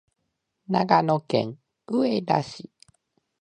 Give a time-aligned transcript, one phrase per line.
[0.67, 2.71] 長野県上田市